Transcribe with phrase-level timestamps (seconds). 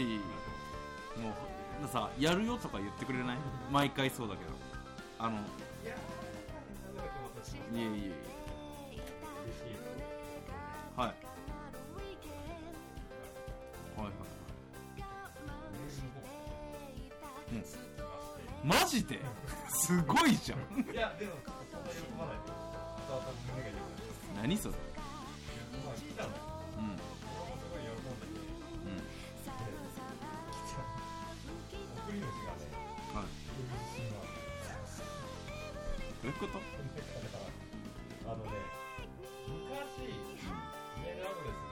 [0.00, 0.20] い
[1.20, 1.30] も
[1.84, 3.38] うさやるよとか言ってくれない？
[3.70, 4.50] 毎回そうだけど。
[5.18, 5.40] あのい
[7.74, 7.86] えいえ。
[7.86, 8.12] いえ
[10.96, 11.08] はい。
[11.08, 11.14] は
[14.04, 14.12] いはい。
[17.52, 18.68] うん。
[18.68, 19.20] マジで？
[19.68, 20.58] すごいじゃん。
[20.92, 21.32] いや、でも。
[24.36, 24.74] 何それ？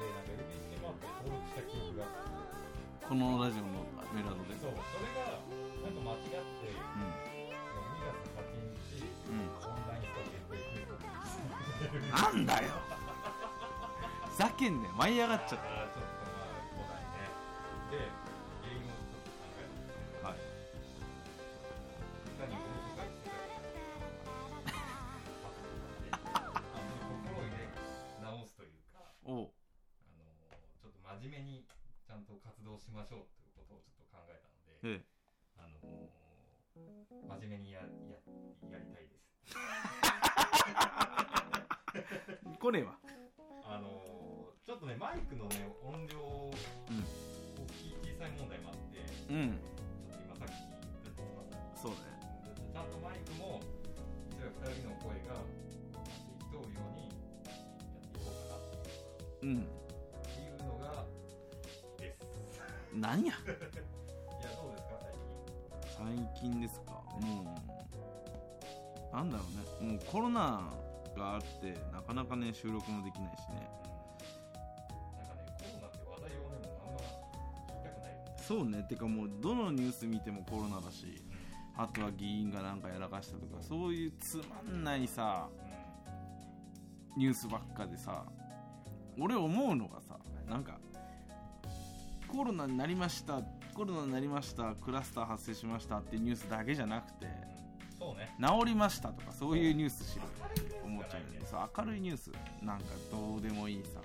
[0.06, 2.06] で、なんか LBC マークで登録した記憶が。
[3.06, 5.42] このラジオのメールアドレスそう、それが、
[5.82, 8.74] なんか間違って、う2月8日、ん
[9.26, 12.70] うんオンラインストア限定クーポなんだよ
[14.30, 15.62] ふざけんねん舞い上がっちゃっあ
[49.28, 49.36] うん。
[49.36, 49.58] うん
[50.08, 51.96] ちょっと今さっき言ったまさにそうね。
[52.72, 52.84] ちゃん。
[52.90, 53.60] とマイクも
[54.30, 55.34] 一応二人の声が
[55.92, 56.00] 透
[56.38, 57.10] き通るように
[57.44, 57.50] や？
[57.50, 58.56] っていこうか？
[58.56, 59.56] なうん。
[59.56, 59.64] っ
[60.26, 61.04] ていうのが
[61.98, 63.24] ですなん。
[63.24, 63.34] やいや
[64.54, 64.94] どうですか
[65.98, 69.44] 最近最近ですかもうなんだろ
[69.80, 69.92] うね。
[69.92, 70.70] もうコロナ
[71.16, 73.68] があってなかなかね収録もできないしね
[78.46, 78.84] そうね。
[78.88, 81.22] てかもうどのニュース見てもコロナだし
[81.76, 85.48] あとは議員がなんかやらかしたとかそういうつまんないさ
[87.16, 88.24] うんニュースばっかでさ
[89.18, 90.18] 俺思うのがさ
[90.48, 90.78] なんか
[92.28, 93.40] コロナになりました
[93.74, 97.26] コロナになりましたクラスター発生しましたってニュースだけじゃなくて
[97.98, 98.34] そうね。
[98.38, 102.30] 治りましたとかそういうニュースしろよって思っちゃうんだけどさ明るいニュース。
[102.62, 104.00] なんかどうでもいいさ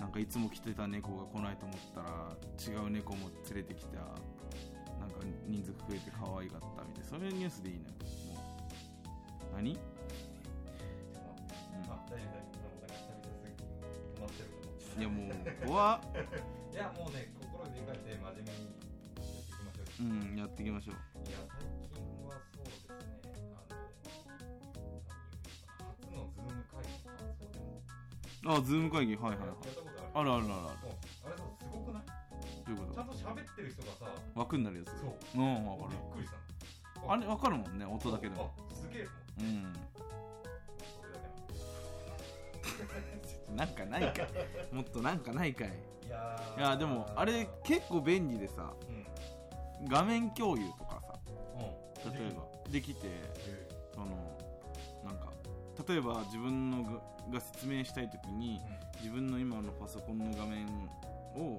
[0.00, 3.98] なんかいつも来てた猫が来ないと思ったら違う猫も連れてきた。
[4.98, 5.16] なんか
[5.46, 7.08] 人数増えて可愛かったみたいな。
[7.08, 8.40] そういうニュースでいいのよも
[9.52, 9.78] う何
[11.88, 13.64] あ大丈夫大丈夫なんか久々すぎて
[14.16, 15.00] 止まってると思って。
[15.00, 16.00] いやもう怖っ。
[16.72, 18.80] いやもうね心を入れ替えて真面目に
[19.20, 20.04] やっていきましょう。
[20.04, 20.94] うんやっていきましょう。
[21.28, 21.60] いや最
[21.92, 22.96] 近はそうですね。
[25.78, 25.84] あ
[26.14, 27.80] の何を言うかな初のズーム会議の感想でも。
[28.46, 29.16] あズーム会議。
[29.16, 30.88] はいはいはいあるあるあるある。
[31.24, 32.02] あれさすごくない？
[32.66, 34.90] どういうこちゃんと喋ってる人がさと枠になるやつ？
[35.00, 35.42] そう。
[35.42, 35.90] うん分かる。
[35.90, 37.12] びっくりしたの。
[37.12, 38.52] あれ分かるもんね音だけでも。
[38.70, 39.46] あすげえもん。
[39.46, 39.72] うん。
[42.62, 42.94] それだ
[43.46, 44.28] けななんかないかい。
[44.74, 45.68] もっとなんかないかい。
[45.68, 46.58] いやー。
[46.58, 48.72] いやでもあれ結構便利でさ
[49.80, 49.88] うん。
[49.88, 51.18] 画面共有とかさ
[52.04, 52.12] うん。
[52.12, 54.06] 例えばできてえその
[55.04, 55.32] なんか
[55.88, 57.00] 例えば自分のが
[57.30, 60.66] が説明したい時にー自分の今のパソコンの画面
[61.34, 61.58] を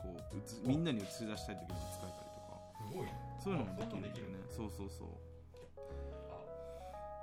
[0.00, 2.56] こう映みんなに映し出したい時に使えたりとか。
[2.80, 3.12] うんすごいね。
[3.38, 5.08] そういうのもできるんだよねそうそうそう。
[6.32, 6.40] あ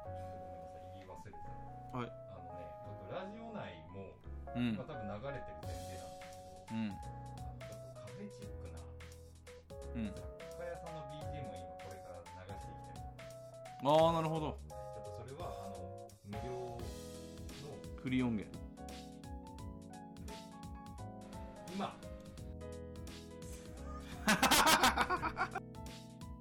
[0.05, 0.93] ごめんなさい。
[0.95, 1.97] 言い忘れてた。
[1.97, 2.07] はい。
[2.07, 2.69] あのね
[3.01, 4.13] 僕ラジオ内も
[4.55, 4.69] うん。
[4.77, 6.93] 今多分流れてる前提なんですけどうん。
[6.93, 10.13] あのちょっとカフェチックなうん。
[10.13, 10.21] 雑
[10.55, 13.09] 貨屋さんの BGM を今これから流していきたい
[13.81, 14.61] ああなるほど。
[14.69, 16.77] ちょっとそれはあの無料の
[17.97, 18.45] フリー音源
[21.75, 21.85] 今。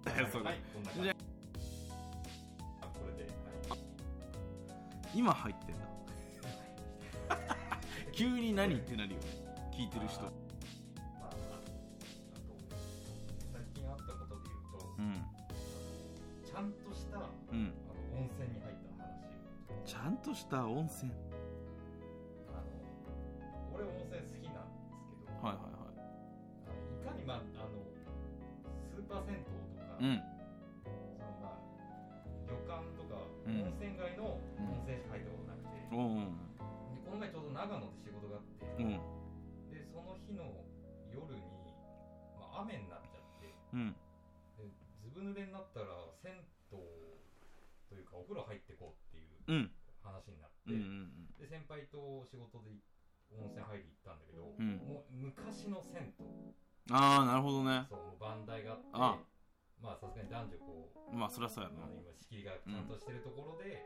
[0.05, 1.11] はいこんな感じ。
[1.11, 1.15] あ。
[2.83, 3.29] これで、
[3.69, 3.79] はい、
[5.13, 5.85] 今入ってんだ。
[8.15, 9.27] 急に何ってなるよね。
[9.73, 10.23] 聞いてる人。
[10.23, 10.33] まあ
[11.25, 11.73] ああと
[13.53, 15.15] 最近あったことで言うと、うん。
[16.45, 17.73] ちゃんとしたあのうん
[18.17, 19.11] 温泉に入った話
[19.85, 21.11] ちゃんとした温泉
[43.75, 43.93] うん。
[44.57, 44.71] で
[45.03, 45.87] ずぶ濡れになったら
[46.23, 46.39] 銭
[46.71, 46.79] 湯
[47.91, 49.71] というかお風呂入ってこうっていううん。
[50.01, 50.79] 話になって、うんう
[51.11, 52.71] んで先輩と仕事で
[53.35, 54.79] 温泉入り行ったんだけど、うん。
[54.87, 56.55] もう昔の銭湯。
[56.93, 57.85] ああなるほどね。
[57.91, 59.19] そうもう番台があってあ。
[59.83, 61.85] まあさすがに男女こうまあそりゃそうやな。
[61.85, 63.85] あの今仕切りがちゃんとしてるところで、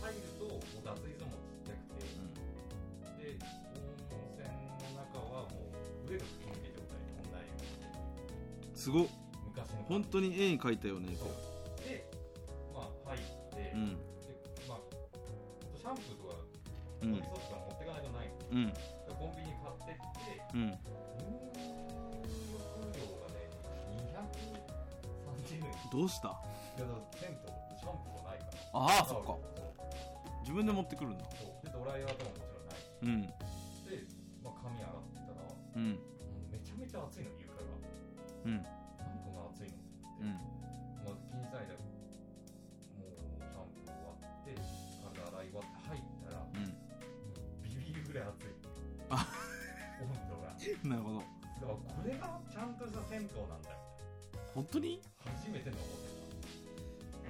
[0.00, 2.08] 入るともう脱衣所もちっちゃくて、
[3.20, 3.36] で
[4.08, 4.48] 温泉
[4.96, 6.69] の中はもう上が吹き抜け
[8.80, 9.06] すごっ
[9.44, 9.84] 昔の。
[9.84, 11.28] 本当に絵に描いたよねそう。
[11.84, 12.08] で
[12.72, 13.20] まあ入っ
[13.52, 13.92] て、うん。
[13.92, 14.00] で
[14.66, 14.78] まあ
[15.76, 16.40] シャンプーとか
[17.02, 17.12] うん。
[17.12, 18.28] ボディーソープとか持ってかないとない。
[18.28, 18.72] のうん。
[18.72, 18.80] で
[19.12, 20.64] コンビニ買ってってうん。
[20.64, 20.80] 入
[22.56, 23.52] 浴料がね
[25.44, 25.76] 230円。
[25.92, 26.28] どうした？
[26.28, 28.80] いやだから銭湯シャンプーがないから。
[28.80, 29.36] ああそっか。
[29.36, 29.60] そう
[30.40, 31.24] 自分で持ってくるんだ。
[31.36, 31.68] そう。
[31.68, 32.80] でドライヤーとかももちろんない。
[32.80, 33.28] しうん。
[33.28, 34.08] で、
[34.40, 36.00] まあ、髪洗ってたらもうん。
[36.00, 36.00] う
[36.48, 37.49] めちゃめちゃ暑いの床が
[38.44, 38.62] うん。
[38.62, 40.24] こんな暑いのって。
[40.24, 40.34] うん。
[41.04, 46.64] まず気にしないでもうシャンプー終わって体洗い終わって入ったらもうん。
[46.64, 46.66] う
[47.64, 48.54] ビビるぐらい暑い。
[49.10, 49.26] あ。
[50.00, 50.56] 温度が。
[50.88, 51.18] なるほど。
[51.20, 53.76] だからこれがちゃんとした銭湯なんだよ。
[54.54, 55.00] 本当に？
[55.24, 56.10] 初めての思って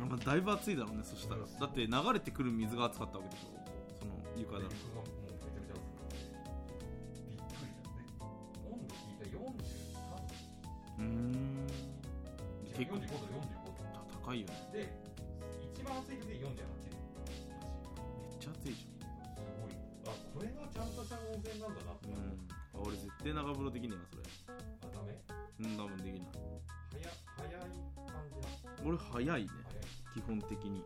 [0.01, 1.41] まあだいぶ暑いだろうねそしたら。
[1.43, 3.49] だって流れてくる水が暑かったわけでしょ。
[4.01, 4.75] そのた床だと
[14.31, 14.55] 高いよね。
[14.73, 14.87] で
[15.75, 18.87] 一番暑い時で48度めっちゃ暑いじす
[19.59, 19.75] ごい。
[20.07, 22.47] あこれがちゃんとした温泉なんだなってう、うん。
[22.47, 24.23] あ俺絶対長風呂できねえなそれ。
[24.87, 25.19] あダメ？
[25.59, 26.31] うん多分できない。
[26.95, 27.11] 早
[27.43, 27.75] 早い
[28.07, 28.55] 感じな
[28.87, 29.51] 俺早いね。
[30.15, 30.85] 基本的に。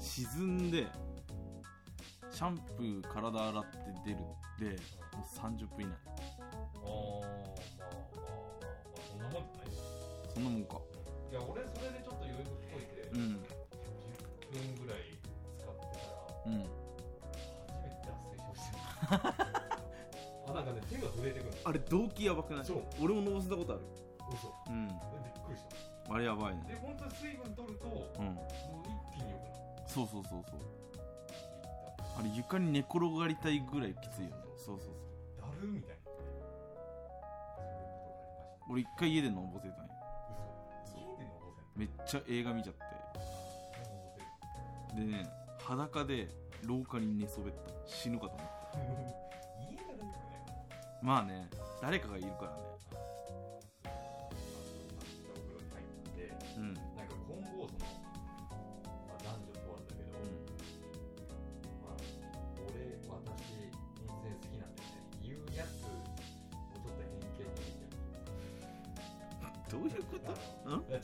[0.00, 0.88] 沈んで。
[0.88, 0.88] 沈んで。
[2.32, 3.76] シャンプー体洗って
[4.06, 4.24] 出る。
[4.56, 4.80] で
[5.12, 5.92] もう30分以内
[10.38, 10.78] そんなもんか。
[11.32, 13.42] いや俺それでちょっと予約っぽいて、うん。
[13.42, 15.02] 10分ぐらい
[15.58, 16.14] 使ってたら
[16.46, 16.62] うん。
[16.62, 18.86] 初めて脱水症してる。
[20.46, 21.56] あなんかね手が震えてくるの。
[21.64, 22.64] あれ動機やばくない？
[22.64, 22.82] そう。
[23.02, 23.82] 俺ものせたことある。
[24.32, 24.54] 嘘。
[24.68, 24.86] うん。
[24.86, 24.96] びっ
[25.44, 25.64] くりし
[26.06, 26.14] た。
[26.14, 26.62] あれやばいね。
[26.68, 28.28] で本当に水分取るともうん。
[28.28, 28.38] う
[28.86, 29.82] 一気に良くなる。
[29.88, 30.60] そうそうそうそう。
[32.16, 34.44] あれ床に寝転がりたいぐらいきついよね。
[34.56, 35.40] そうそうそう。
[35.42, 35.96] だるみたいな。
[38.70, 39.87] 俺一回家でのぼせたん
[41.78, 42.80] めっちゃ映画見ちゃって。
[45.00, 45.26] でね
[45.62, 46.28] 裸で
[46.66, 47.72] 廊下に寝そべった。
[47.86, 48.78] 死ぬかと思った。
[49.70, 50.14] 家がないよね。
[51.00, 51.48] まあね
[51.80, 52.77] 誰かがいるからね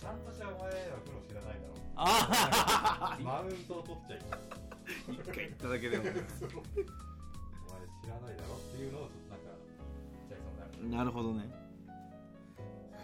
[0.04, 1.80] ちゃんとしたお前らプロ知らないだろ。
[1.96, 4.40] あマウントを取っちゃいけない。
[5.16, 6.04] 一回言っただけでも。
[6.04, 6.20] お前知
[8.12, 9.56] らないだろっていうのをちょっとなんか
[10.28, 11.08] 言っちゃいそうになる。
[11.08, 11.48] なるほどね。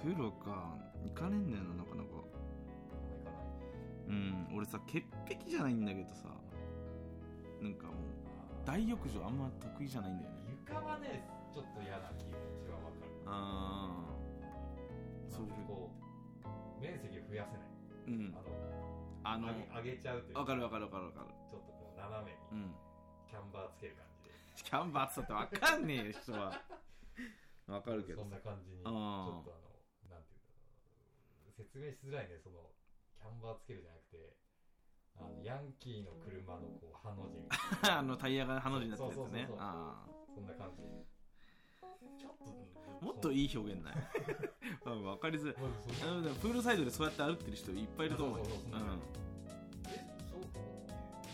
[0.04, 2.20] 風呂か行かねえんだよななかなか。
[2.20, 2.28] あ
[2.92, 4.12] んま行かない。
[4.12, 6.28] うん俺さ潔癖じゃないんだけどさ
[7.62, 7.96] なんかもう
[8.66, 10.52] 大浴場あんま得意じゃないんだよね。
[10.68, 13.08] 床はねちょっと嫌な気持ちはわかる。
[13.24, 14.04] あ
[15.30, 15.99] そうなんかこう
[16.80, 17.68] 面積を増やせない。
[18.08, 18.34] ーうん。
[19.22, 21.28] あのあの上げちゃうというわかるわかるわかるわかる。
[21.50, 22.74] ちょっとこう斜めにうん。
[23.28, 24.34] キャンバーつける感じで。
[24.64, 26.52] キャンバスだってわかんねえよ人は。
[27.68, 28.22] わかるけど。
[28.22, 30.32] そんな感じにちょっとあのなんていうんだろ
[31.46, 32.72] う説明しづらいねその
[33.14, 34.36] キャンバーつけるじゃなくて
[35.20, 37.44] あのヤンキーの車のこうハの字
[37.86, 39.22] あのタイヤがハの字になってるやつね。
[39.22, 39.56] そうそうそうそう。
[39.60, 40.82] あそんな感じ
[43.00, 43.94] もっといいい表現ない
[44.86, 45.56] うんわかりづらい。
[46.02, 48.38] あのでもプールサイドでそうやって歩ってる人いっぱいいると思う。
[48.38, 48.72] よそうそうそう。
[48.72, 49.00] そううん
[49.88, 50.40] えそう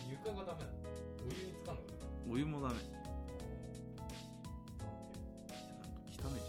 [0.09, 0.77] 床がダメなの？
[1.27, 1.81] お湯につかんの？
[2.31, 2.73] お湯もダメ。
[2.75, 2.95] なんていう
[6.23, 6.45] 汚いじ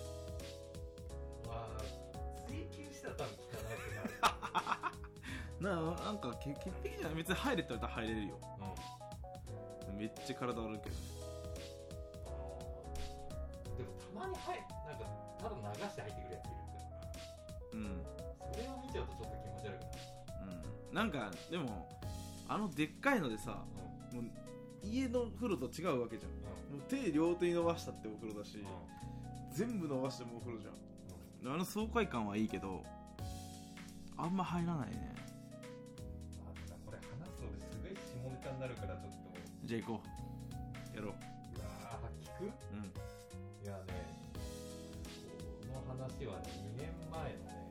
[1.49, 1.81] まあ
[2.49, 4.11] 追求したら多分汚くなる。
[4.23, 4.93] ゃ
[5.61, 5.71] んな
[6.05, 7.15] なんか潔潔癖じゃない？
[7.17, 8.39] 別に入れって言われたら入れるよ。
[9.89, 9.97] うん。
[9.99, 11.03] めっちゃ体悪いけどで
[20.99, 21.87] なんかでも
[22.49, 23.63] あのでっかいのでさ
[24.13, 24.25] もう
[24.83, 26.33] 家の風呂と違うわけじゃん。
[26.33, 26.79] うん。
[26.81, 29.55] もう手両手に伸ばしたってお風呂だしうん。
[29.55, 30.75] 全部伸ばしてもお風呂じゃん。
[31.47, 31.55] うん。
[31.55, 32.83] あの爽快感はいいけど
[34.17, 35.15] あんま入らないね。
[36.85, 39.19] これ話すと俺すごい下ネタになるからちょっと。
[39.67, 40.97] じゃあ行こう。
[40.97, 41.13] やろう。
[41.13, 42.43] うわー聞く？
[42.43, 42.83] うん。
[43.63, 44.19] いやね
[45.63, 47.71] この話はね2年前のね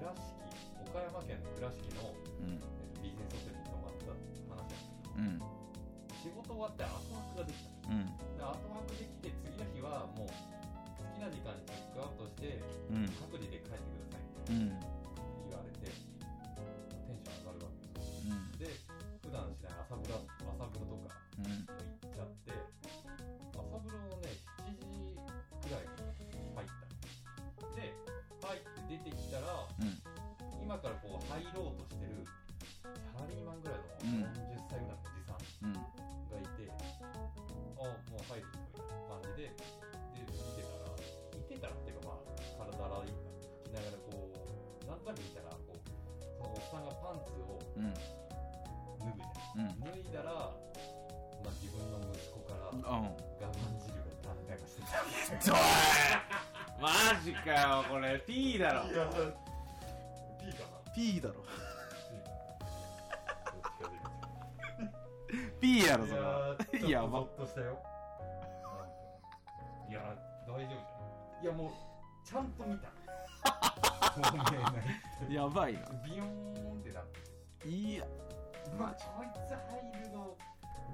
[0.00, 0.45] 倉敷
[0.86, 2.56] 岡山県の倉敷の、うん。
[2.56, 5.36] えっとビジネスホテルに泊まった話なんだけど
[6.16, 7.70] 仕事終わって後泊ができた。
[7.90, 8.06] うん。
[8.06, 10.34] で後泊できて次の日はもう好
[11.14, 12.58] きな時間にチェックアウトして
[12.90, 13.06] うん。
[13.18, 14.56] 各自で帰ってください。
[14.56, 14.95] うん
[47.52, 47.94] をうん。
[47.94, 49.80] 脱ぐじゃんうん。
[49.80, 52.82] 脱いだら、まあ、自分の息子からうん。
[52.82, 54.82] 我慢汁がして
[55.32, 55.56] た ちょい
[56.80, 56.90] マ
[57.24, 58.18] ジかよこれ。
[58.26, 58.90] P だろ。
[58.90, 59.26] いやそれ
[60.40, 60.92] P かな。
[60.94, 61.34] P だろ。
[65.60, 66.28] P やろいそれは。
[66.48, 67.78] やーちょっとしたよ。
[69.88, 70.00] いや
[70.46, 71.46] 大丈夫じゃんい。
[71.46, 71.70] やもう
[72.28, 72.88] ちゃんと見た。
[75.32, 76.26] やばいなビヨー
[76.76, 77.20] ンってなって
[77.64, 78.04] いや。
[78.76, 80.36] うわこいつ入るの。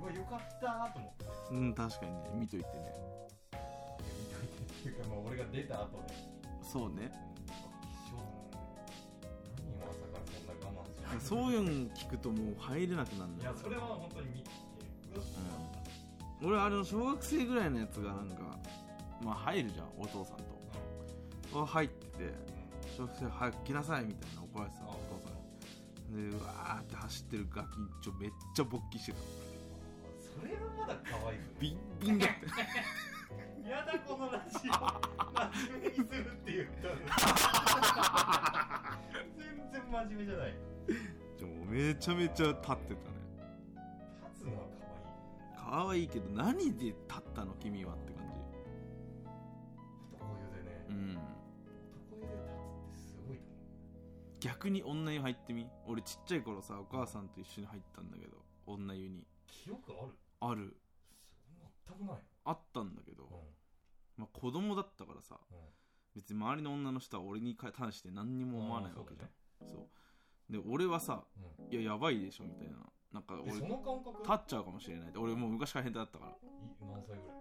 [0.01, 1.25] うわよかったーと思って。
[1.53, 2.19] うん確かにね。
[2.35, 2.73] 見といてね。
[3.53, 3.61] いや
[4.43, 6.15] 見といてっていうかまあ俺が出た後で
[6.63, 7.11] そうね。
[9.59, 13.53] 何を朝からそんな我慢するそういうの聞くともう入れなくなるんいだよ。
[13.53, 14.51] やそれは本当に見て。
[15.15, 15.25] うわ。
[16.45, 18.59] 俺あれの小学生ぐらいのやつがなんか
[19.23, 21.63] まあ入るじゃんお父さんと。
[21.63, 22.53] あ入ってて。
[22.97, 24.91] 小学生早く来なさいみたいな怒られてたの
[26.13, 29.19] でうわーって走ってるガキンチョめっちゃ勃起してた。
[30.21, 31.39] それはまだ可愛い。
[31.59, 32.47] ビンビンだって
[33.69, 34.73] やだこのラジオ。
[34.73, 36.95] 真面目にするって言ったの
[39.39, 40.55] 全然真面目じゃない。
[41.39, 42.77] でもめちゃめちゃ立ってたね。
[44.35, 44.67] 立つのは
[45.57, 45.83] 可愛い。
[45.87, 48.33] 可愛いけど何で立ったの君はって感じ。
[50.13, 51.19] 男湯でね、うん
[54.43, 55.67] 逆に女湯入ってみ？
[55.87, 59.21] 俺ちっちゃい頃さお母さんと一緒に入ったんだけど女湯に。
[59.21, 60.13] う記憶ある？
[60.41, 60.77] ある。
[61.89, 62.23] 全くない。
[62.45, 63.27] あったんだけど、う
[64.17, 65.59] まあ、子供だったからさんうん。
[66.17, 69.29] 別に周りの女の人は俺に関して何にも思わないわけじゃん。
[69.29, 69.31] あ
[69.71, 69.89] そ
[70.51, 72.79] うで俺はさそうだねいややばいでしょみたいな。
[73.13, 74.35] なんかうん俺その感覚？
[74.35, 75.19] っちゃうかもしれないって。
[75.19, 76.31] 俺もう昔から変態だったから。
[76.33, 76.35] い
[76.81, 77.39] 何歳ぐらい？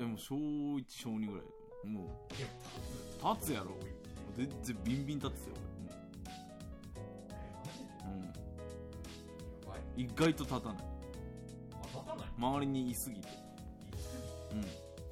[0.00, 3.52] えもう小1小2ぐらいもう立つ。
[3.52, 3.76] やろ。
[4.36, 5.71] 全然ビンビン立つよえ
[9.96, 10.76] 意外と立たない。
[11.72, 12.26] あ立たない？
[12.38, 13.28] 周りにいすぎて。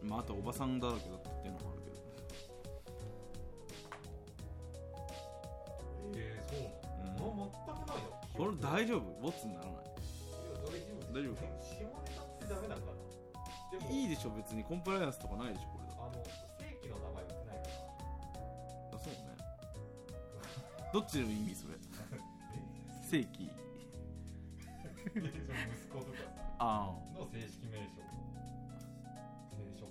[0.03, 0.09] うん。
[0.09, 1.97] まああとおばさんだらけだったっていうのもあるけど。
[6.13, 6.61] ぎえー、そう
[7.05, 7.39] なの、うん。
[7.39, 8.05] 全くないよ。
[8.37, 9.21] これ大丈丈夫？
[9.23, 9.75] ボツにならない？
[10.65, 13.91] 大丈夫大丈夫下ネタってダメなんかな。
[13.91, 14.65] いいでしょ別に。
[14.65, 15.95] コンプライアンスとかないでしょこれだ。
[16.01, 16.13] あの
[16.59, 18.97] 正規の名前売ってないから。
[18.97, 19.19] あそうね。
[20.93, 21.75] どっちの意味それ。
[23.11, 23.51] 正規
[25.11, 25.27] 息
[25.89, 26.17] 子とか
[26.59, 28.01] の正式名称。
[29.57, 29.91] 聖書書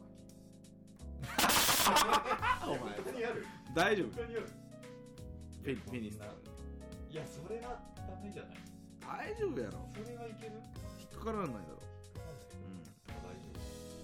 [1.92, 2.98] あお前き。
[3.04, 3.46] 本当にある
[3.76, 4.08] 大丈夫。
[4.16, 4.46] 本当にある？
[5.64, 6.16] ペペニス
[7.12, 8.58] いやそれはダメじゃない。
[9.02, 9.60] 大丈夫。
[9.60, 10.54] やろそれはいける？
[11.00, 11.60] 引っかからないだろう。
[12.70, 12.80] ん。
[13.12, 13.40] 大丈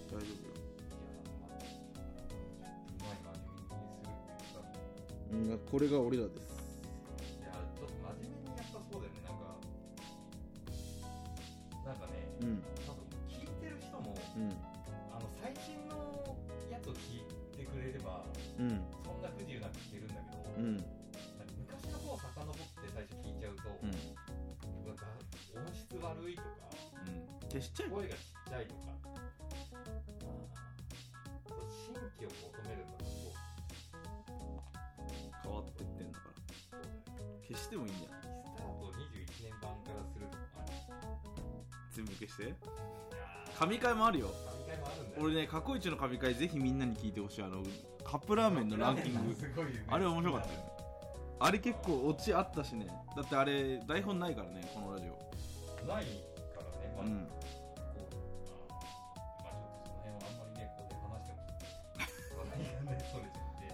[0.10, 0.26] 夫大丈
[5.32, 6.55] 夫よこれが俺らです
[26.06, 26.48] 悪いとか
[27.08, 27.50] うん。
[27.50, 27.96] 消しちゃえば。
[27.98, 28.80] 声がちっちゃいとか、
[31.70, 33.06] 新規を求めるんだと
[35.44, 36.34] 変わってってんだから。
[37.48, 38.26] 消してもいいんじゃないス
[38.58, 40.38] タート21年版からするとか
[41.94, 42.54] 全部消して。
[43.58, 44.28] 神回もあるよ。
[44.28, 45.24] 神回もあるんだよ。
[45.24, 47.42] 俺ね過去一の神回ぜひみんなに聞いてほしい。
[47.44, 47.64] あの
[48.04, 49.20] カップラーメンのランキング。
[49.20, 49.36] ね。
[49.88, 50.60] あれ面白かったよ。
[50.60, 50.66] ね
[51.38, 52.88] あれ結構オチあったしね。
[53.16, 54.95] だってあれ台本ないからねこの
[55.86, 56.06] ない
[56.54, 57.25] からね、まあうん。
[57.25, 58.18] こう
[59.44, 61.46] まあちょっとその辺はあんまりねここで話しても
[62.42, 63.70] 話題がねそれちゃって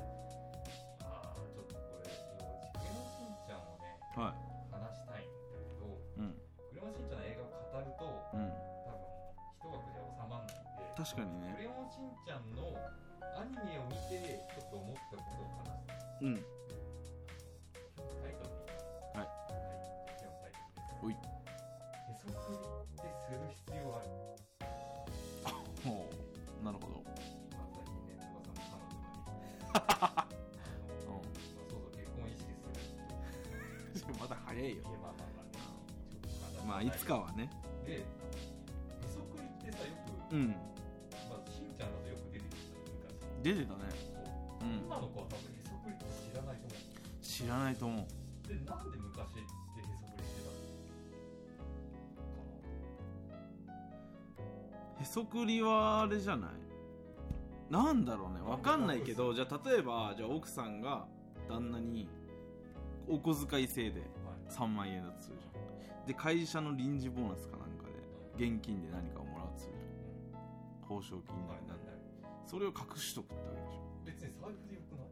[1.03, 4.35] ああちょっとこれクレヨンしんちゃんをねは
[4.71, 6.35] 話したいんだけどいうん。
[6.35, 8.51] クレヨンしんちゃんの映画を語るとうん。
[8.85, 9.07] 多分
[9.55, 12.75] 一枠じゃ収まんないんで確かにクレねヨンしんちゃんの
[13.39, 16.43] アニメを見てちょっと思ったことを話したいうん
[18.21, 18.67] タイトルに。
[19.15, 19.23] はい。
[19.23, 19.27] はい。
[20.11, 20.99] 今日のタイトルです。
[21.01, 21.15] おい
[34.61, 34.83] まだ早いよ。
[34.83, 36.61] まあまあまあ。
[36.61, 37.49] ねまあいつかはね。
[37.85, 38.05] でへ
[39.09, 39.85] そくりってさよ
[40.29, 40.47] く、うん。
[40.49, 40.53] ま
[41.35, 42.69] あ、しんちゃんだとよく出てきて
[43.01, 43.89] た昔出てたね。
[43.89, 44.69] そう。
[44.69, 44.77] うん。
[44.85, 47.23] 今の子は多分へそくりって知らないと思う。
[47.23, 48.05] 知らないと思う。
[48.47, 50.51] でなんで昔ってへそくりしてた
[53.71, 56.51] のへそくりはあれじゃない？
[57.71, 58.41] なんだろうね。
[58.47, 61.07] わかんないけどじゃあ例えばじゃあ奥さんが
[61.49, 62.07] 旦那に
[63.07, 64.01] お小遣い制で
[64.51, 66.05] 3万円だとするじゃん。
[66.05, 67.87] で会社の臨時ボーナスかなんか
[68.37, 70.41] で現金で何かをもらうとするじゃん。
[70.87, 71.99] 報奨金なりなんだり
[72.45, 73.81] それを隠しとくってわけでしょ。
[74.05, 75.07] 別に財布でよくない？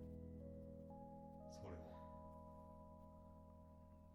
[1.49, 1.79] それは。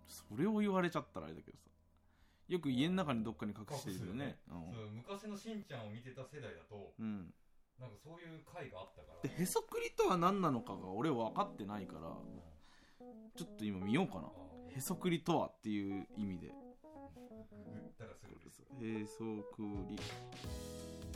[0.07, 1.65] それを言われちゃったらあれだけどさ。
[2.47, 4.37] よく家の中にどっかに隠してるよね。
[4.47, 4.59] そう
[4.93, 7.35] 昔のしんちゃんを見てた世代だとうん、うん、
[7.81, 9.29] なんかそういう回があったから。
[9.29, 12.01] でへそくりとは何なのかが俺分かってないから
[13.35, 14.29] ちょっと今見ようかな
[14.77, 16.49] へそくりとはっていう意味で。
[18.83, 19.19] へそ
[19.55, 19.99] くり。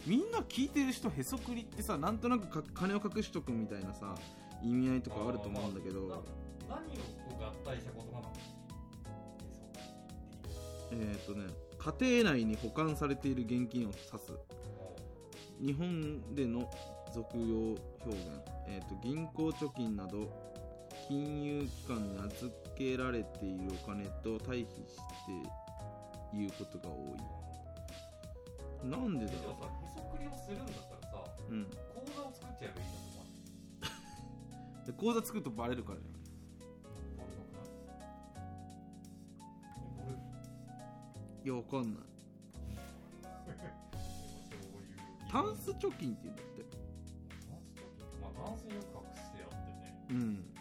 [0.07, 4.15] みんな聞いてる人へそくりってさなんとなくか金を隠しとくみたいなさ
[4.63, 8.33] 意味合いとかあると思うんだけど、まあな何を合体した言葉なの
[10.93, 11.47] えっ、とね
[11.79, 14.33] 家庭内に保管されている現金を指す。
[15.61, 16.71] 日本での
[17.13, 17.45] 俗用
[18.05, 18.19] 表現、
[18.69, 20.31] えー、と銀行貯金など
[21.09, 25.03] 金融機関に預けられているお金と対比して
[26.35, 28.89] 言うことが多い。
[28.91, 31.65] なんでだろじゃあさへそくりをするんだったらさううん。
[31.65, 31.73] 口
[32.15, 33.25] 座を作っちゃえばいいんだと思
[34.83, 36.05] うで口座作るとバレるからね。
[40.07, 40.15] 俺
[41.45, 42.03] いやわかんない。
[45.33, 46.65] タンス貯金って言うんだって。
[48.21, 50.07] まあタンスによく隠してあってね。
[50.11, 50.58] うん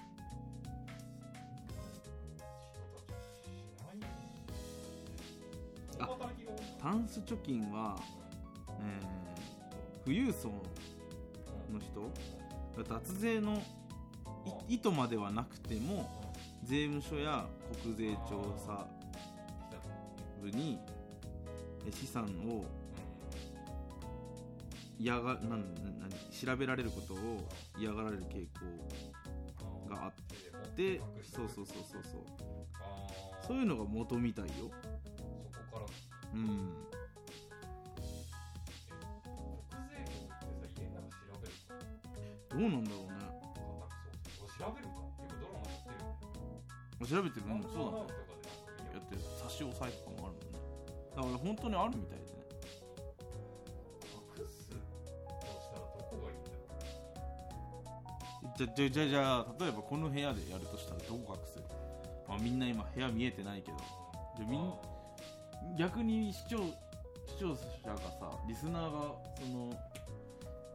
[6.88, 7.98] タンス貯金は、
[8.80, 9.28] えー
[10.06, 10.54] 富裕層の
[11.82, 12.10] 人
[12.90, 13.62] 脱税の
[14.70, 16.10] い意図まではなくても
[16.64, 17.46] 税務署や
[17.84, 18.88] 国税調査
[20.42, 20.80] 部に
[21.86, 22.64] え資産を
[24.98, 27.18] 嫌がなん何調べられることを
[27.78, 28.48] 嫌がられる傾
[29.90, 31.02] 向があって
[31.36, 32.22] そうそうそうそうそう。
[33.48, 34.72] そういうのが元みたいよ
[36.38, 36.70] うん。
[39.58, 41.74] 国税局ってさ家の中調べるか
[42.54, 43.26] どうなんだろうね。
[44.38, 46.06] そう調べるか結構ドラマやってる？
[47.02, 47.46] よね調べてる。
[47.46, 47.50] うん。
[47.50, 48.94] なんそうだねとかでなんか見よ。
[48.94, 50.62] やってる差し押さえとかもあるもんね。
[51.18, 52.46] だから本当にあるみたいでね。
[54.38, 56.54] 隠すとしたらどこがいいんだ？
[58.46, 61.58] ろうじゃじゃじゃじゃあ例えばこの部屋でやるとしたらどこ隠す？
[62.28, 63.78] まあみんな今部屋見えてないけど。
[64.38, 64.76] じゃあみんあ
[65.78, 66.58] 逆に視聴
[67.28, 67.62] 視聴者
[67.94, 69.72] がさリスナーがその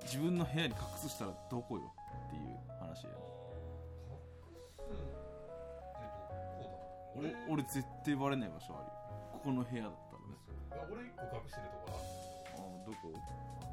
[0.04, 1.92] 自分の部屋に隠すしたらどこよ
[2.28, 2.42] っていう
[2.78, 3.10] 話や。
[3.10, 5.18] 隠すって
[6.62, 6.78] どこ
[7.14, 7.18] だ？
[7.18, 8.92] 俺俺絶対バレない場所あるよ。
[9.32, 10.38] ここの部屋だったらね。
[10.70, 12.06] いや俺一個隠してるとこある
[12.54, 13.10] ああどこ？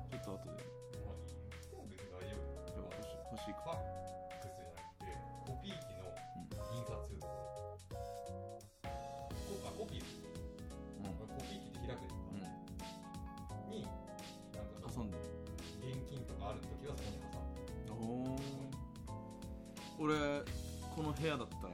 [0.10, 0.66] ちょっと後で。
[3.32, 3.78] 欲しいか
[15.00, 15.18] 挟んで
[15.80, 17.64] 現金とかあるときはそこに挟んで
[17.96, 18.04] お
[20.04, 20.16] お俺
[20.96, 21.74] この部屋だったら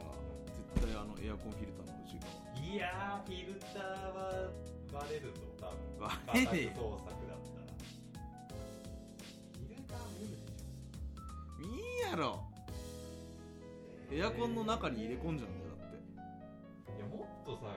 [0.54, 2.30] 絶対あのエアコンフィルターの内側
[2.62, 3.82] いやーフィルター
[4.14, 4.50] は
[4.94, 5.76] バレるぞ多分。
[6.00, 7.26] バレねえ家宅捜索だった。
[7.26, 7.36] ら
[9.54, 11.78] フィルター見るでしょいい
[12.12, 12.44] やろ。
[14.12, 15.98] エアコンの中に入れ込んじゃうんだよだって、
[16.96, 17.76] いやもっとさう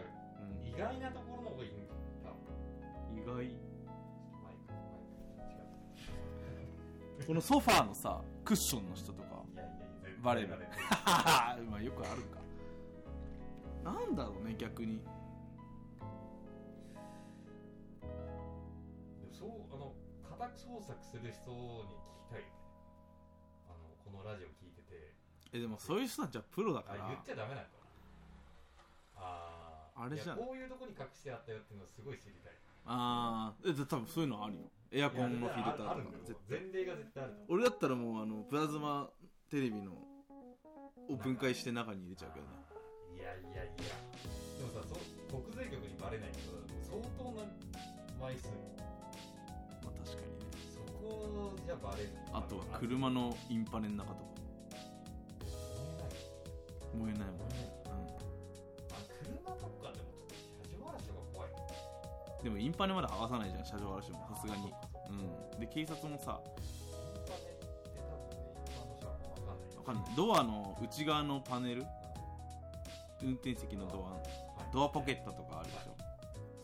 [0.65, 0.69] ん。
[0.69, 1.95] 意外なところの方がいいんだ。
[3.11, 3.51] 意外
[7.29, 9.73] このソファーのさクッションの人とかういやいや
[10.23, 10.49] バレる。
[10.49, 10.57] る
[11.69, 12.41] まあよくあるか。
[13.85, 14.97] なんだろうね逆に。
[14.97, 15.03] で
[19.27, 22.53] もそうあの家宅捜索する人に聞きたいよね。
[23.69, 25.13] あのこのラジオ聞いてて。
[25.53, 27.05] えでもそういう人たちはプロだから。
[27.05, 27.75] あ言っちゃダメなのか。
[27.75, 27.78] な
[30.09, 30.37] あれじゃん。
[30.41, 32.57] こういうとこに隠してあったよっていうのをすごい知りたい。
[32.89, 34.73] ああえで多分そういうのあるよ。
[34.91, 36.41] エアコンのフィルターとか。
[36.49, 39.11] 前例が絶対ある俺だったらもうあのプラズマ
[39.51, 42.53] テレビのを分解して中に入れちゃうけどね。
[43.13, 43.93] いやいやいや。
[44.57, 47.45] でもさそう国税局にバレないけど相当な
[48.19, 48.49] 枚数
[49.85, 50.57] まあ確かにね。
[50.73, 54.29] そこじゃバレるあとは車のインパネの中とか。
[56.97, 57.68] 燃えないもんね、
[62.43, 64.27] でもインパネまで剥がさないじゃん車上荒らしても。
[64.35, 64.73] さすがに。
[65.11, 65.61] うん。
[65.61, 66.41] で警察もさ
[69.77, 70.05] わかんない。
[70.17, 71.85] ドアの内側のパネル？
[73.23, 74.23] 運転席のドア
[74.73, 75.97] ドアポケットとかあるでしょ。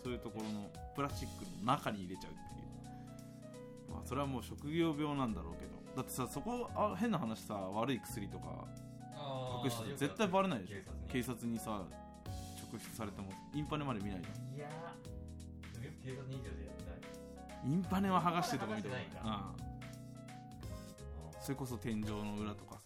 [0.04, 2.62] そういうところのプラスチックの中に入れちゃうってい
[3.90, 3.92] う。
[3.92, 5.72] まあそれはもう職業病なんだろうけど。
[5.96, 8.64] だってさそこあ変な話さ悪い薬とか
[9.64, 10.74] 隠してた絶対バレないでしょ。
[11.10, 11.58] 警察に。
[11.58, 11.82] さ
[12.72, 14.56] 直出されてもインパネまで見ないじゃん。
[14.56, 17.00] いやーでもよく警察24時やってない。
[17.66, 19.24] インパネは剥がしてとか見たことないない。
[19.24, 19.32] うん。
[21.42, 22.84] それこそ天井の裏とかさ。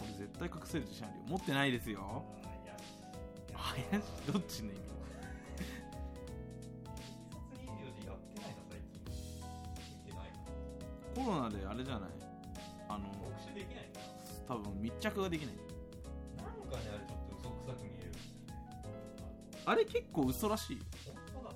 [0.00, 1.22] 俺絶対隠せる自信あるよ。
[1.28, 2.24] 持ってないですよ。
[3.54, 4.32] 怪しい。
[4.32, 4.80] どっちの意味？
[7.56, 7.66] 警察24
[8.00, 9.00] 時やってないな最近。
[10.04, 10.38] 見てないな
[11.24, 12.10] コロナであれじゃない？
[12.88, 13.04] あの
[14.48, 15.54] 多分密着ができない
[19.64, 20.76] あれ結構嘘らしい。
[20.76, 20.82] よ
[21.34, 21.54] 本当だ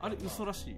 [0.00, 0.76] あれ嘘らしい。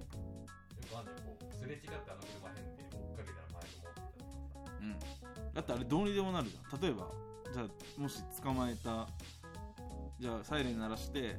[1.59, 4.71] すれ違ってあの車変って追っかけたら前の持ってたとかさ。
[4.81, 5.53] うん。
[5.53, 6.81] だってあれどうにでもなるじゃん。
[6.81, 7.07] 例えば
[7.53, 9.07] じゃあもし捕まえた
[10.19, 11.35] じゃあサイレン鳴らして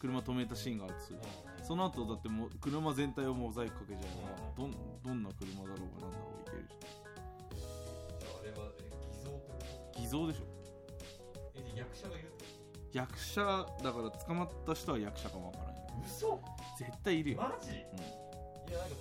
[0.00, 0.94] 車止めたシーンが映る
[1.62, 4.04] その後だってもう車全体をモザイクかけちゃえ
[4.36, 4.72] ばどん
[5.04, 6.68] どんな車だろうがなんだろうがいける
[7.54, 7.60] じ
[8.20, 9.98] じゃああれはえ偽造ってこと？
[9.98, 10.44] ゃん偽造でしょ
[12.98, 13.40] 役者
[13.82, 15.74] だから捕まった人は役者かもわからない。
[15.74, 16.40] よと嘘。
[16.78, 17.76] 絶対いるよ、マジ、うん。
[17.76, 17.80] い
[18.72, 18.96] やなんか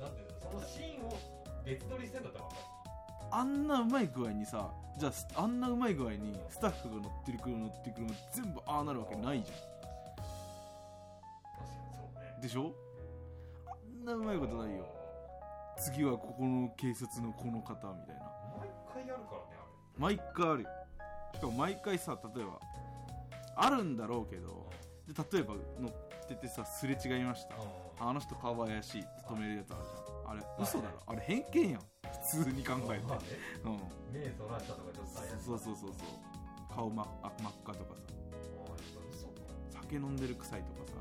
[0.00, 1.18] なんていうのそのシーンを
[1.64, 2.56] 別撮りしてんだったら分か
[3.30, 9.60] あんなうまい具合にさじゃあすあんなうまい具合にスタッフが乗ってる車乗ってる車全部ああなるわけないじゃる
[11.56, 12.38] 確かにそうね。
[12.38, 12.74] んでしょ？
[13.66, 14.86] あんなうまいことないよ。
[15.78, 18.22] 次はここの警察のこの方みたいな。
[18.58, 19.56] 毎回やるからね
[19.96, 20.62] 毎回ある。
[20.62, 20.68] よ
[21.34, 22.60] しかも毎回さ例えば
[23.56, 24.70] あるんだろうけど
[25.06, 27.54] で例えば乗っててさすれ違いました。
[28.00, 30.32] ああの人顔怪しいって止めるやつあるじゃん。
[30.32, 31.00] あれ嘘だろ。
[31.06, 31.80] あれ偏見やん。
[31.80, 33.04] 普通に考えて。
[34.12, 36.74] 目そらしたとかちょっと怪しいそうそうそうそう。
[36.74, 38.02] 顔真っあ真っ赤とかさ。
[39.82, 40.92] 酒飲んでる臭いとかさ。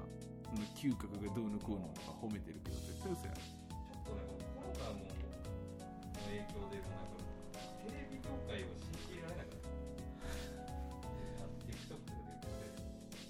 [0.51, 3.55] その嗅覚がどうのこうのとか褒めてるけど絶対嘘やちょ
[4.03, 4.19] っとね
[4.59, 5.15] コロナもの
[6.27, 7.20] 影響でもうなんか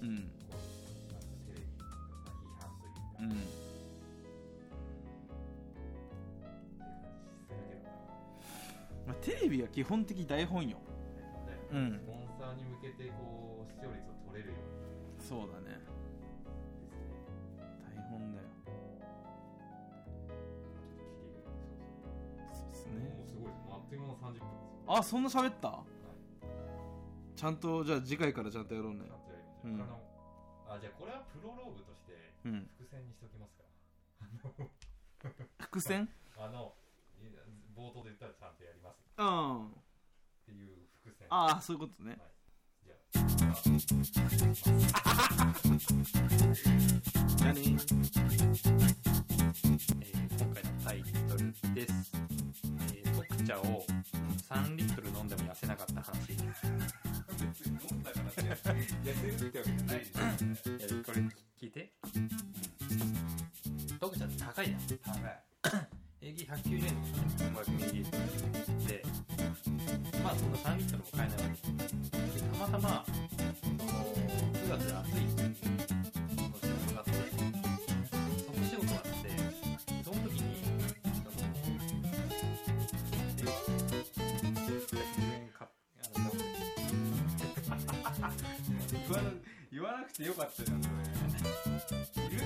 [0.01, 0.15] ううん。
[0.17, 3.27] テレビ批判というか、うん。
[9.07, 10.77] まあ、テレビは基本的台本よ。
[11.71, 11.91] うん。
[11.91, 15.79] スポンサーに向けてこう視聴率を取れるようにそうだね。
[17.85, 18.43] 台本だよ。
[22.51, 22.91] そうですね。
[23.17, 23.51] もうすごい。
[23.51, 24.47] ですあっという間の30分ですよ。
[24.87, 25.83] あそんな喋った？
[27.35, 28.99] ちゃんとじゃあ次回からちゃんとやろうね
[29.63, 29.81] うん。
[29.81, 30.01] あの
[30.69, 32.69] あじゃあこれはプロローグとしてうん。
[32.77, 33.63] 伏線にしておきますか。
[35.59, 36.09] 伏線？
[36.37, 36.73] あの
[37.75, 38.97] 冒頭で言ったらちゃんとやります。
[39.01, 39.73] っうん
[40.45, 41.27] ていう伏線。
[41.29, 42.17] ああそういうことね
[43.41, 45.11] じゃあ
[47.43, 47.57] 何？
[50.01, 51.93] えー今回のタイトルです、
[52.93, 53.83] えー特茶を
[54.49, 56.33] 3リットル飲んでも痩せなかった話。
[56.33, 56.43] いや
[57.39, 58.03] 別に飲ん。
[58.03, 61.21] だからって痩せるってわけじゃないでしょこれ
[61.59, 61.71] 聞い。
[61.71, 61.91] て
[63.99, 64.79] 特茶って高いじゃん
[66.19, 66.89] 平均190円
[67.55, 69.03] 500ミリリットルで。
[70.23, 71.70] まあそんな3リットルも買えないわけ
[72.61, 75.55] またま9月で暑いっていうの
[76.61, 77.11] 仕事があって
[78.37, 79.33] その仕事があって
[80.03, 80.45] その時に
[84.91, 85.71] 100円買っ
[86.13, 86.29] あの
[89.01, 89.31] 言わな
[89.71, 92.41] 言わなくてよかったじゃんそれいる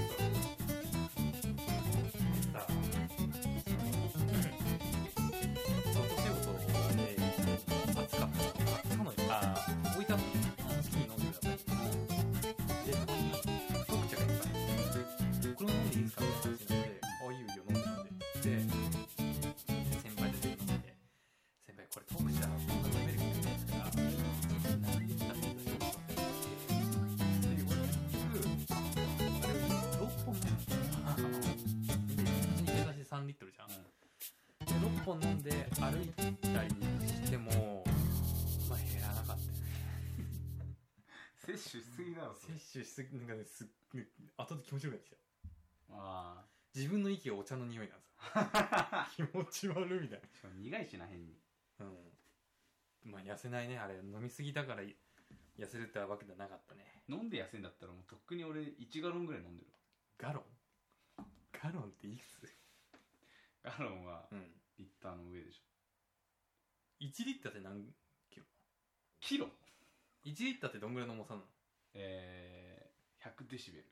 [35.05, 36.07] 本飲んで歩い
[36.41, 36.69] たり
[37.05, 37.83] しても
[38.67, 39.33] まあ減らなかった。
[39.33, 39.45] よね
[41.35, 45.17] 摂取しすぎだろそれ摂取しすぎなんかねすっね後で気持ち悪くなってきた。
[45.91, 49.27] あ自分の息がお茶の匂いなんですよ。
[49.29, 51.39] 気持ち悪いみたいあしかも苦いしな変に。
[51.79, 53.11] なうん。
[53.11, 53.77] まあ痩せないね。
[53.77, 54.97] あれ飲みすぎだからい
[55.57, 57.03] 痩せるってわけではなかったね。
[57.07, 59.71] 飲んで痩せんだったらもうとっくに俺1ガロンぐらい飲んでる。
[60.17, 60.43] ガロン？
[61.51, 62.51] ガロンっていくつ？
[63.63, 65.63] ガロンはうんリッターの上でしょ。
[67.03, 67.93] 1リッターって何
[68.29, 68.45] キロ？
[69.19, 69.47] キロ
[70.25, 71.45] ?1 リッターってどんぐらいの重さなの？
[71.93, 73.85] えー、100デシベル。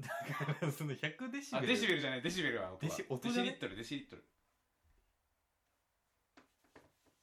[0.00, 1.64] だからその100デシベル。
[1.64, 2.22] あデシベルじゃない。
[2.22, 2.78] デシベルは音は。
[2.82, 3.48] デシ音デじゃね？
[3.48, 4.24] シリットルデシリットル。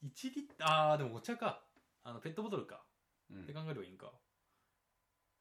[0.04, 1.62] 1リッターああでもお茶か。
[2.04, 2.84] あのペットボトルか、
[3.30, 3.42] うん。
[3.42, 4.12] って考えればいいんか。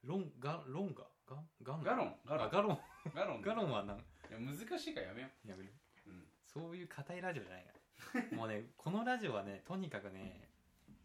[0.03, 1.03] ロンガロンガ？
[1.27, 1.83] ガガン？
[1.83, 2.45] ガロンガロン。
[2.45, 2.79] あガロン。
[3.13, 3.97] ガロン ガロンはなん？
[3.97, 4.01] い
[4.31, 5.69] や難しいからやめよやめる。
[5.69, 5.79] う、うん、
[6.55, 7.71] そういう硬いラジオじゃないか
[8.31, 8.37] ら。
[8.37, 10.49] もうね このラジオはねとにかくね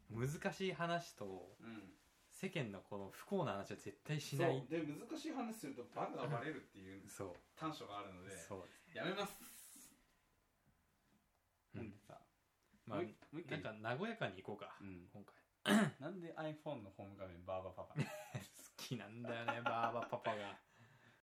[0.09, 1.93] 難しい話とうん。
[2.31, 4.59] 世間のこの不幸な話は絶対しない。
[4.61, 4.69] そう。
[4.71, 7.37] で難しい話するとバカがバレるっていうそう。
[7.55, 9.37] 短所があるのでそうやめます。
[11.75, 11.81] うん。
[11.81, 12.19] なんでさ、
[12.87, 15.09] まあもう一もう一回なんか和やかにいこうか、うん。
[15.13, 15.35] 今回。
[16.01, 17.95] なんで iPhone のホーム画面バーバパパ？
[18.01, 18.03] 好
[18.79, 20.59] きなんだよねバーバパパが